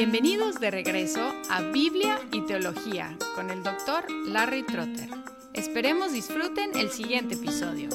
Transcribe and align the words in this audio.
Bienvenidos 0.00 0.58
de 0.58 0.70
regreso 0.70 1.34
a 1.50 1.60
Biblia 1.60 2.18
y 2.32 2.40
Teología 2.46 3.18
con 3.34 3.50
el 3.50 3.62
doctor 3.62 4.10
Larry 4.28 4.62
Trotter. 4.62 5.10
Esperemos 5.52 6.14
disfruten 6.14 6.70
el 6.74 6.88
siguiente 6.88 7.34
episodio. 7.34 7.90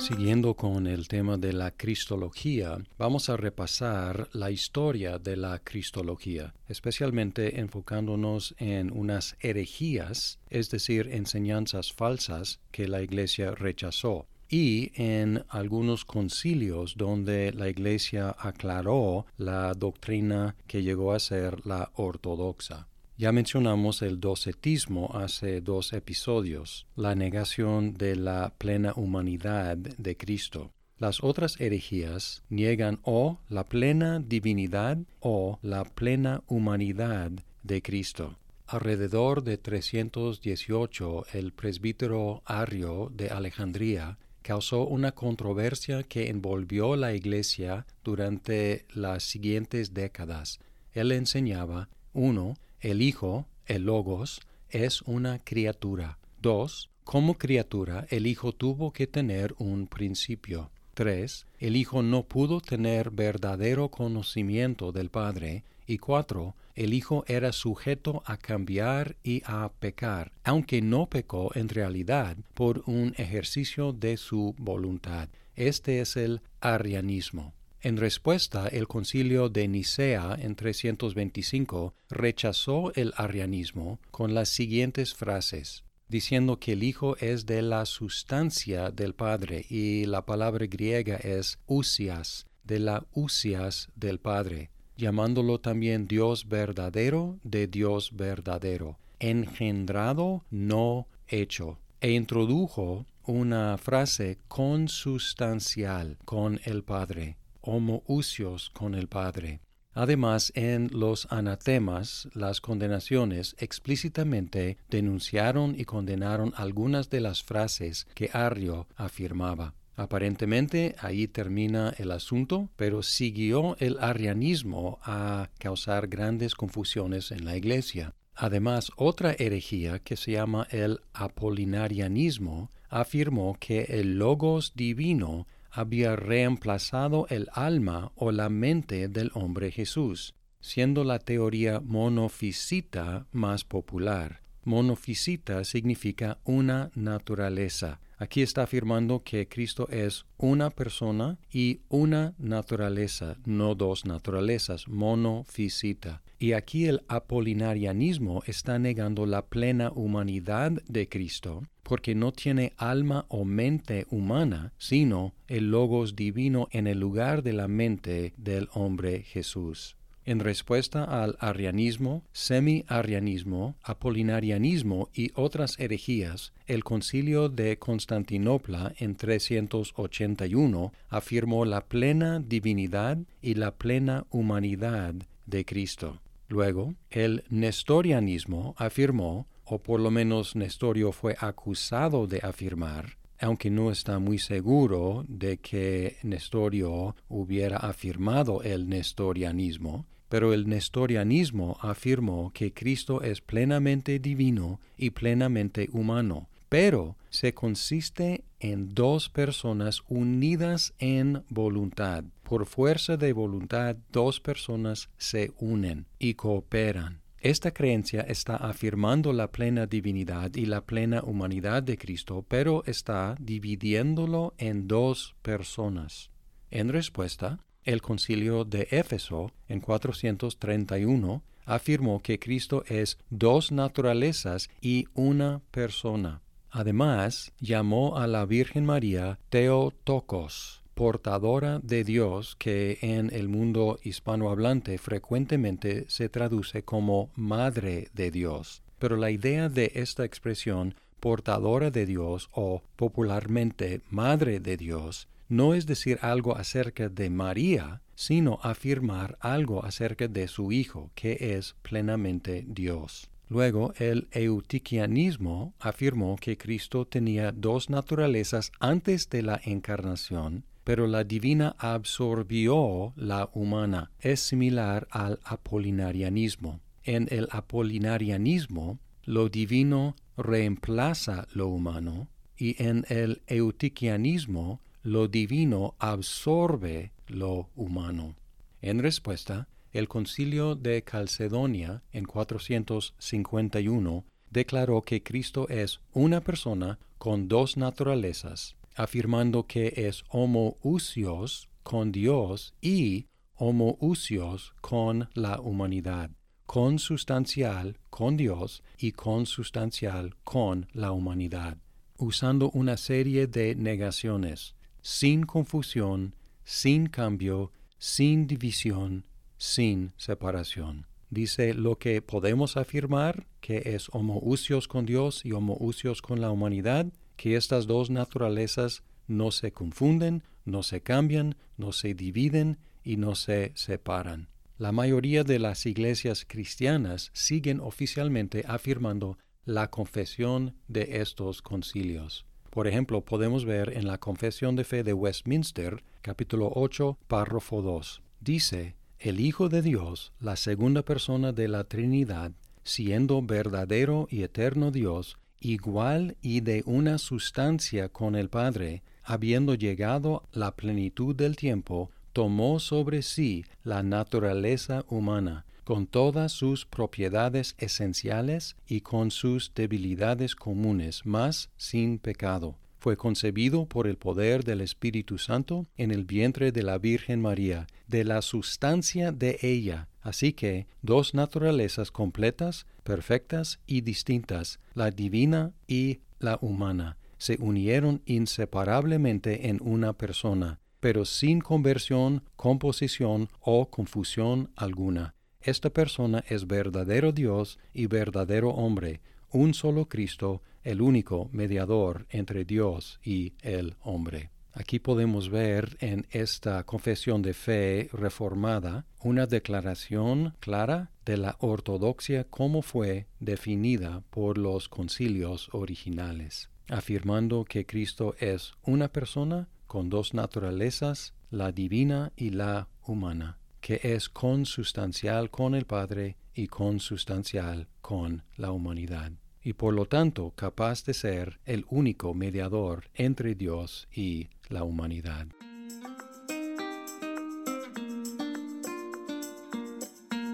Siguiendo 0.00 0.54
con 0.54 0.86
el 0.86 1.08
tema 1.08 1.36
de 1.36 1.52
la 1.52 1.72
Cristología, 1.72 2.78
vamos 2.96 3.28
a 3.28 3.36
repasar 3.36 4.30
la 4.32 4.50
historia 4.50 5.18
de 5.18 5.36
la 5.36 5.58
Cristología, 5.58 6.54
especialmente 6.68 7.60
enfocándonos 7.60 8.54
en 8.56 8.90
unas 8.90 9.36
herejías, 9.40 10.38
es 10.48 10.70
decir, 10.70 11.10
enseñanzas 11.12 11.92
falsas 11.92 12.60
que 12.70 12.88
la 12.88 13.02
Iglesia 13.02 13.50
rechazó 13.50 14.26
y 14.54 14.92
en 14.94 15.44
algunos 15.48 16.04
concilios 16.04 16.94
donde 16.96 17.52
la 17.52 17.68
Iglesia 17.68 18.36
aclaró 18.38 19.26
la 19.36 19.74
doctrina 19.74 20.54
que 20.68 20.84
llegó 20.84 21.12
a 21.12 21.18
ser 21.18 21.66
la 21.66 21.90
ortodoxa. 21.96 22.86
Ya 23.18 23.32
mencionamos 23.32 24.00
el 24.02 24.20
docetismo 24.20 25.10
hace 25.12 25.60
dos 25.60 25.92
episodios, 25.92 26.86
la 26.94 27.16
negación 27.16 27.94
de 27.94 28.14
la 28.14 28.54
plena 28.56 28.92
humanidad 28.94 29.76
de 29.76 30.16
Cristo. 30.16 30.70
Las 30.98 31.24
otras 31.24 31.60
herejías 31.60 32.44
niegan 32.48 33.00
o 33.02 33.38
la 33.48 33.64
plena 33.64 34.20
divinidad 34.20 34.98
o 35.18 35.58
la 35.62 35.82
plena 35.82 36.44
humanidad 36.46 37.32
de 37.64 37.82
Cristo. 37.82 38.38
Alrededor 38.68 39.42
de 39.42 39.58
318 39.58 41.26
el 41.32 41.52
presbítero 41.52 42.42
Arrio 42.46 43.10
de 43.12 43.30
Alejandría 43.30 44.16
causó 44.44 44.86
una 44.86 45.12
controversia 45.12 46.02
que 46.02 46.28
envolvió 46.28 46.96
la 46.96 47.14
Iglesia 47.14 47.86
durante 48.04 48.84
las 48.92 49.24
siguientes 49.24 49.94
décadas. 49.94 50.60
Él 50.92 51.12
enseñaba, 51.12 51.88
uno, 52.12 52.58
el 52.80 53.00
Hijo, 53.00 53.46
el 53.64 53.84
Logos, 53.84 54.42
es 54.68 55.00
una 55.02 55.38
criatura. 55.38 56.18
2. 56.42 56.90
Como 57.04 57.38
criatura, 57.38 58.06
el 58.10 58.26
Hijo 58.26 58.52
tuvo 58.52 58.92
que 58.92 59.06
tener 59.06 59.54
un 59.56 59.86
principio. 59.86 60.70
3. 60.92 61.46
El 61.58 61.74
Hijo 61.74 62.02
no 62.02 62.24
pudo 62.24 62.60
tener 62.60 63.10
verdadero 63.10 63.88
conocimiento 63.88 64.92
del 64.92 65.08
Padre. 65.08 65.64
Y 65.86 65.96
4. 65.96 66.54
El 66.74 66.92
Hijo 66.92 67.24
era 67.28 67.52
sujeto 67.52 68.24
a 68.26 68.36
cambiar 68.36 69.16
y 69.22 69.42
a 69.46 69.70
pecar, 69.78 70.32
aunque 70.42 70.82
no 70.82 71.08
pecó 71.08 71.52
en 71.54 71.68
realidad 71.68 72.36
por 72.54 72.82
un 72.86 73.14
ejercicio 73.16 73.92
de 73.92 74.16
su 74.16 74.56
voluntad. 74.58 75.28
Este 75.54 76.00
es 76.00 76.16
el 76.16 76.40
arianismo. 76.60 77.54
En 77.80 77.96
respuesta, 77.96 78.66
el 78.66 78.88
concilio 78.88 79.50
de 79.50 79.68
Nicea 79.68 80.36
en 80.40 80.56
325 80.56 81.94
rechazó 82.08 82.92
el 82.94 83.12
arrianismo 83.16 84.00
con 84.10 84.34
las 84.34 84.48
siguientes 84.48 85.14
frases, 85.14 85.84
diciendo 86.08 86.58
que 86.58 86.72
el 86.72 86.82
Hijo 86.82 87.16
es 87.18 87.46
de 87.46 87.62
la 87.62 87.86
sustancia 87.86 88.90
del 88.90 89.14
Padre 89.14 89.64
y 89.68 90.06
la 90.06 90.26
palabra 90.26 90.66
griega 90.66 91.16
es 91.16 91.58
usias, 91.66 92.46
de 92.64 92.80
la 92.80 93.06
usias 93.12 93.90
del 93.94 94.18
Padre, 94.18 94.70
llamándolo 94.96 95.60
también 95.60 96.06
Dios 96.06 96.48
verdadero 96.48 97.38
de 97.42 97.66
Dios 97.66 98.16
verdadero, 98.16 98.98
engendrado, 99.18 100.44
no 100.50 101.08
hecho, 101.28 101.78
e 102.00 102.12
introdujo 102.12 103.06
una 103.24 103.78
frase 103.78 104.38
consustancial 104.48 106.18
con 106.24 106.60
el 106.64 106.82
Padre 106.84 107.36
homoousios 107.64 108.70
con 108.70 108.94
el 108.94 109.08
Padre. 109.08 109.60
Además, 109.92 110.52
en 110.56 110.90
los 110.92 111.26
anatemas, 111.30 112.28
las 112.34 112.60
condenaciones 112.60 113.54
explícitamente 113.58 114.76
denunciaron 114.90 115.78
y 115.78 115.84
condenaron 115.84 116.52
algunas 116.56 117.10
de 117.10 117.20
las 117.20 117.42
frases 117.42 118.06
que 118.14 118.28
Arrio 118.32 118.88
afirmaba. 118.96 119.74
Aparentemente 119.96 120.96
ahí 120.98 121.28
termina 121.28 121.94
el 121.98 122.10
asunto, 122.10 122.68
pero 122.76 123.02
siguió 123.02 123.76
el 123.78 123.98
arrianismo 124.00 124.98
a 125.02 125.50
causar 125.58 126.08
grandes 126.08 126.54
confusiones 126.54 127.30
en 127.30 127.44
la 127.44 127.56
Iglesia. 127.56 128.14
Además, 128.34 128.90
otra 128.96 129.36
herejía 129.38 130.00
que 130.00 130.16
se 130.16 130.32
llama 130.32 130.66
el 130.70 131.00
apolinarianismo 131.12 132.70
afirmó 132.88 133.56
que 133.60 133.82
el 133.82 134.18
logos 134.18 134.72
divino 134.74 135.46
había 135.70 136.16
reemplazado 136.16 137.26
el 137.30 137.48
alma 137.52 138.12
o 138.14 138.32
la 138.32 138.48
mente 138.48 139.08
del 139.08 139.30
hombre 139.34 139.70
Jesús, 139.70 140.34
siendo 140.60 141.04
la 141.04 141.18
teoría 141.18 141.80
monofisita 141.80 143.26
más 143.32 143.64
popular. 143.64 144.40
Monofisita 144.64 145.62
significa 145.64 146.38
una 146.44 146.90
naturaleza. 146.94 148.00
Aquí 148.24 148.40
está 148.40 148.62
afirmando 148.62 149.22
que 149.22 149.48
Cristo 149.48 149.86
es 149.90 150.24
una 150.38 150.70
persona 150.70 151.36
y 151.52 151.80
una 151.90 152.32
naturaleza, 152.38 153.36
no 153.44 153.74
dos 153.74 154.06
naturalezas, 154.06 154.88
monofisita. 154.88 156.22
Y 156.38 156.54
aquí 156.54 156.86
el 156.86 157.02
apolinarianismo 157.08 158.42
está 158.46 158.78
negando 158.78 159.26
la 159.26 159.44
plena 159.44 159.92
humanidad 159.94 160.72
de 160.88 161.06
Cristo, 161.06 161.64
porque 161.82 162.14
no 162.14 162.32
tiene 162.32 162.72
alma 162.78 163.26
o 163.28 163.44
mente 163.44 164.06
humana, 164.08 164.72
sino 164.78 165.34
el 165.46 165.70
logos 165.70 166.16
divino 166.16 166.68
en 166.70 166.86
el 166.86 167.00
lugar 167.00 167.42
de 167.42 167.52
la 167.52 167.68
mente 167.68 168.32
del 168.38 168.70
hombre 168.72 169.20
Jesús. 169.20 169.98
En 170.26 170.40
respuesta 170.40 171.04
al 171.04 171.36
arianismo, 171.38 172.22
semi-arianismo, 172.32 173.76
apolinarianismo 173.82 175.10
y 175.12 175.30
otras 175.34 175.78
herejías, 175.78 176.54
el 176.66 176.82
concilio 176.82 177.50
de 177.50 177.78
Constantinopla 177.78 178.94
en 178.96 179.16
381 179.16 180.92
afirmó 181.10 181.66
la 181.66 181.84
plena 181.84 182.40
divinidad 182.40 183.18
y 183.42 183.54
la 183.54 183.74
plena 183.74 184.24
humanidad 184.30 185.14
de 185.44 185.66
Cristo. 185.66 186.22
Luego, 186.48 186.94
el 187.10 187.44
nestorianismo 187.50 188.74
afirmó, 188.78 189.46
o 189.66 189.78
por 189.78 190.00
lo 190.00 190.10
menos 190.10 190.56
Nestorio 190.56 191.12
fue 191.12 191.36
acusado 191.38 192.26
de 192.26 192.40
afirmar, 192.42 193.18
aunque 193.40 193.70
no 193.70 193.90
está 193.90 194.18
muy 194.18 194.38
seguro 194.38 195.24
de 195.28 195.58
que 195.58 196.16
Nestorio 196.22 197.14
hubiera 197.28 197.76
afirmado 197.76 198.62
el 198.62 198.88
nestorianismo, 198.88 200.06
pero 200.34 200.52
el 200.52 200.68
nestorianismo 200.68 201.78
afirmó 201.80 202.50
que 202.52 202.72
Cristo 202.72 203.22
es 203.22 203.40
plenamente 203.40 204.18
divino 204.18 204.80
y 204.96 205.10
plenamente 205.10 205.88
humano, 205.92 206.48
pero 206.68 207.16
se 207.30 207.54
consiste 207.54 208.42
en 208.58 208.96
dos 208.96 209.28
personas 209.28 210.02
unidas 210.08 210.92
en 210.98 211.44
voluntad. 211.50 212.24
Por 212.42 212.66
fuerza 212.66 213.16
de 213.16 213.32
voluntad, 213.32 213.94
dos 214.10 214.40
personas 214.40 215.08
se 215.18 215.52
unen 215.60 216.06
y 216.18 216.34
cooperan. 216.34 217.20
Esta 217.38 217.70
creencia 217.70 218.22
está 218.22 218.56
afirmando 218.56 219.32
la 219.32 219.52
plena 219.52 219.86
divinidad 219.86 220.52
y 220.56 220.66
la 220.66 220.80
plena 220.80 221.22
humanidad 221.22 221.84
de 221.84 221.96
Cristo, 221.96 222.44
pero 222.48 222.82
está 222.86 223.36
dividiéndolo 223.38 224.54
en 224.58 224.88
dos 224.88 225.36
personas. 225.42 226.32
En 226.72 226.88
respuesta, 226.88 227.60
el 227.84 228.02
concilio 228.02 228.64
de 228.64 228.88
Éfeso 228.90 229.52
en 229.68 229.80
431 229.80 231.42
afirmó 231.66 232.20
que 232.20 232.38
Cristo 232.38 232.84
es 232.86 233.18
dos 233.30 233.72
naturalezas 233.72 234.70
y 234.80 235.06
una 235.14 235.60
persona. 235.70 236.42
Además, 236.70 237.52
llamó 237.60 238.18
a 238.18 238.26
la 238.26 238.44
Virgen 238.46 238.84
María 238.84 239.38
Teotokos, 239.48 240.82
portadora 240.94 241.78
de 241.80 242.04
Dios, 242.04 242.56
que 242.56 242.98
en 243.00 243.30
el 243.32 243.48
mundo 243.48 243.98
hispanohablante 244.02 244.98
frecuentemente 244.98 246.04
se 246.08 246.28
traduce 246.28 246.82
como 246.82 247.30
Madre 247.36 248.08
de 248.12 248.30
Dios. 248.30 248.82
Pero 248.98 249.16
la 249.16 249.30
idea 249.30 249.68
de 249.68 249.92
esta 249.94 250.24
expresión 250.24 250.94
portadora 251.20 251.90
de 251.90 252.06
Dios 252.06 252.48
o 252.52 252.82
popularmente 252.96 254.02
Madre 254.10 254.60
de 254.60 254.76
Dios 254.76 255.28
no 255.54 255.74
es 255.74 255.86
decir 255.86 256.18
algo 256.20 256.56
acerca 256.56 257.08
de 257.08 257.30
María, 257.30 258.02
sino 258.16 258.58
afirmar 258.62 259.38
algo 259.40 259.84
acerca 259.84 260.26
de 260.28 260.48
su 260.48 260.72
Hijo, 260.72 261.10
que 261.14 261.56
es 261.56 261.76
plenamente 261.82 262.64
Dios. 262.66 263.30
Luego, 263.48 263.92
el 263.98 264.26
eutiquianismo 264.32 265.74
afirmó 265.78 266.36
que 266.40 266.56
Cristo 266.56 267.06
tenía 267.06 267.52
dos 267.52 267.88
naturalezas 267.88 268.72
antes 268.80 269.28
de 269.28 269.42
la 269.42 269.60
encarnación, 269.64 270.64
pero 270.82 271.06
la 271.06 271.24
divina 271.24 271.76
absorbió 271.78 273.12
la 273.16 273.48
humana. 273.52 274.10
Es 274.20 274.40
similar 274.40 275.06
al 275.10 275.38
apolinarianismo. 275.44 276.80
En 277.04 277.28
el 277.30 277.48
apolinarianismo, 277.50 278.98
lo 279.24 279.48
divino 279.48 280.16
reemplaza 280.36 281.46
lo 281.52 281.68
humano, 281.68 282.28
y 282.56 282.82
en 282.82 283.04
el 283.08 283.42
eutiquianismo, 283.46 284.80
lo 285.04 285.28
divino 285.28 285.94
absorbe 285.98 287.12
lo 287.26 287.68
humano. 287.76 288.34
En 288.80 289.00
respuesta, 289.00 289.68
el 289.92 290.08
concilio 290.08 290.74
de 290.74 291.02
Calcedonia 291.02 292.02
en 292.10 292.24
451 292.24 294.24
declaró 294.50 295.02
que 295.02 295.22
Cristo 295.22 295.68
es 295.68 296.00
una 296.12 296.40
persona 296.40 296.98
con 297.18 297.48
dos 297.48 297.76
naturalezas, 297.76 298.76
afirmando 298.96 299.66
que 299.66 299.92
es 299.94 300.24
homoousios 300.30 301.68
con 301.82 302.10
Dios 302.10 302.72
y 302.80 303.26
homoousios 303.56 304.72
con 304.80 305.28
la 305.34 305.60
humanidad, 305.60 306.30
consustancial 306.64 307.98
con 308.08 308.38
Dios 308.38 308.82
y 308.96 309.12
consustancial 309.12 310.34
con 310.44 310.88
la 310.92 311.12
humanidad, 311.12 311.76
usando 312.16 312.70
una 312.70 312.96
serie 312.96 313.46
de 313.46 313.74
negaciones, 313.74 314.74
sin 315.04 315.44
confusión, 315.44 316.34
sin 316.64 317.08
cambio, 317.08 317.72
sin 317.98 318.46
división, 318.46 319.26
sin 319.58 320.14
separación. 320.16 321.06
Dice 321.28 321.74
lo 321.74 321.98
que 321.98 322.22
podemos 322.22 322.78
afirmar, 322.78 323.46
que 323.60 323.82
es 323.84 324.08
homoousios 324.12 324.88
con 324.88 325.04
Dios 325.04 325.44
y 325.44 325.52
homoousios 325.52 326.22
con 326.22 326.40
la 326.40 326.50
humanidad, 326.50 327.12
que 327.36 327.56
estas 327.56 327.86
dos 327.86 328.08
naturalezas 328.08 329.02
no 329.26 329.50
se 329.50 329.72
confunden, 329.72 330.42
no 330.64 330.82
se 330.82 331.02
cambian, 331.02 331.56
no 331.76 331.92
se 331.92 332.14
dividen 332.14 332.78
y 333.02 333.18
no 333.18 333.34
se 333.34 333.72
separan. 333.74 334.48
La 334.78 334.90
mayoría 334.90 335.44
de 335.44 335.58
las 335.58 335.84
iglesias 335.84 336.46
cristianas 336.48 337.30
siguen 337.34 337.80
oficialmente 337.80 338.64
afirmando 338.66 339.36
la 339.66 339.90
confesión 339.90 340.76
de 340.88 341.20
estos 341.20 341.60
concilios. 341.60 342.46
Por 342.74 342.88
ejemplo, 342.88 343.20
podemos 343.20 343.64
ver 343.64 343.96
en 343.96 344.08
la 344.08 344.18
Confesión 344.18 344.74
de 344.74 344.82
Fe 344.82 345.04
de 345.04 345.12
Westminster, 345.12 346.02
capítulo 346.22 346.72
8, 346.74 347.16
párrafo 347.28 347.82
2. 347.82 348.20
Dice, 348.40 348.96
el 349.20 349.38
Hijo 349.38 349.68
de 349.68 349.80
Dios, 349.80 350.32
la 350.40 350.56
segunda 350.56 351.04
persona 351.04 351.52
de 351.52 351.68
la 351.68 351.84
Trinidad, 351.84 352.50
siendo 352.82 353.42
verdadero 353.42 354.26
y 354.28 354.42
eterno 354.42 354.90
Dios, 354.90 355.38
igual 355.60 356.36
y 356.42 356.62
de 356.62 356.82
una 356.84 357.18
sustancia 357.18 358.08
con 358.08 358.34
el 358.34 358.48
Padre, 358.48 359.04
habiendo 359.22 359.76
llegado 359.76 360.42
la 360.50 360.74
plenitud 360.74 361.36
del 361.36 361.54
tiempo, 361.54 362.10
tomó 362.32 362.80
sobre 362.80 363.22
sí 363.22 363.64
la 363.84 364.02
naturaleza 364.02 365.04
humana, 365.08 365.64
con 365.84 366.06
todas 366.06 366.52
sus 366.52 366.86
propiedades 366.86 367.74
esenciales 367.78 368.76
y 368.86 369.02
con 369.02 369.30
sus 369.30 369.72
debilidades 369.74 370.56
comunes, 370.56 371.22
mas 371.24 371.70
sin 371.76 372.18
pecado. 372.18 372.76
Fue 372.98 373.18
concebido 373.18 373.84
por 373.84 374.06
el 374.06 374.16
poder 374.16 374.64
del 374.64 374.80
Espíritu 374.80 375.36
Santo 375.36 375.86
en 375.98 376.10
el 376.10 376.24
vientre 376.24 376.72
de 376.72 376.82
la 376.82 376.96
Virgen 376.96 377.42
María, 377.42 377.86
de 378.08 378.24
la 378.24 378.40
sustancia 378.40 379.30
de 379.30 379.58
ella. 379.60 380.08
Así 380.22 380.54
que 380.54 380.86
dos 381.02 381.34
naturalezas 381.34 382.10
completas, 382.10 382.86
perfectas 383.02 383.78
y 383.86 384.00
distintas, 384.00 384.80
la 384.94 385.10
divina 385.10 385.74
y 385.86 386.20
la 386.38 386.58
humana, 386.62 387.18
se 387.36 387.58
unieron 387.60 388.22
inseparablemente 388.24 389.68
en 389.68 389.80
una 389.82 390.14
persona, 390.14 390.80
pero 391.00 391.26
sin 391.26 391.60
conversión, 391.60 392.42
composición 392.56 393.50
o 393.60 393.90
confusión 393.90 394.70
alguna. 394.76 395.34
Esta 395.64 395.88
persona 395.88 396.44
es 396.46 396.66
verdadero 396.66 397.32
Dios 397.32 397.78
y 397.94 398.06
verdadero 398.06 398.68
hombre, 398.68 399.22
un 399.50 399.72
solo 399.72 400.10
Cristo, 400.10 400.60
el 400.82 401.00
único 401.00 401.48
mediador 401.52 402.26
entre 402.28 402.66
Dios 402.66 403.18
y 403.24 403.54
el 403.62 403.96
hombre. 404.02 404.50
Aquí 404.74 404.98
podemos 404.98 405.48
ver 405.48 405.96
en 406.00 406.26
esta 406.32 406.84
confesión 406.84 407.40
de 407.40 407.54
fe 407.54 408.10
reformada 408.12 409.06
una 409.20 409.46
declaración 409.46 410.54
clara 410.60 411.12
de 411.24 411.38
la 411.38 411.56
ortodoxia 411.60 412.44
como 412.44 412.82
fue 412.82 413.26
definida 413.40 414.22
por 414.28 414.58
los 414.58 414.90
concilios 414.90 415.70
originales, 415.72 416.68
afirmando 416.88 417.64
que 417.64 417.86
Cristo 417.86 418.34
es 418.38 418.74
una 418.82 419.08
persona 419.08 419.68
con 419.86 420.10
dos 420.10 420.34
naturalezas, 420.34 421.32
la 421.50 421.72
divina 421.72 422.32
y 422.36 422.50
la 422.50 422.88
humana, 423.06 423.58
que 423.84 424.00
es 424.02 424.30
consustancial 424.30 425.50
con 425.50 425.74
el 425.74 425.84
Padre 425.84 426.38
y 426.54 426.68
consustancial 426.68 427.86
con 428.00 428.42
la 428.56 428.70
humanidad, 428.70 429.30
y 429.62 429.74
por 429.74 429.92
lo 429.92 430.06
tanto 430.06 430.54
capaz 430.56 431.04
de 431.04 431.12
ser 431.12 431.60
el 431.66 431.84
único 431.90 432.32
mediador 432.32 433.10
entre 433.12 433.54
Dios 433.54 434.08
y 434.10 434.48
la 434.70 434.84
humanidad. 434.84 435.48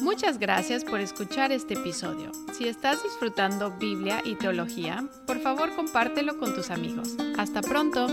Muchas 0.00 0.40
gracias 0.40 0.84
por 0.84 0.98
escuchar 0.98 1.52
este 1.52 1.74
episodio. 1.74 2.32
Si 2.52 2.66
estás 2.66 3.04
disfrutando 3.04 3.70
Biblia 3.78 4.20
y 4.24 4.34
teología, 4.34 5.08
por 5.28 5.38
favor 5.38 5.72
compártelo 5.76 6.38
con 6.38 6.56
tus 6.56 6.70
amigos. 6.70 7.16
Hasta 7.38 7.60
pronto. 7.60 8.08